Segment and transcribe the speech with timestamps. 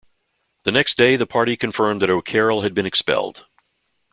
[0.63, 3.45] The next day, the party confirmed that O'Carroll had been expelled.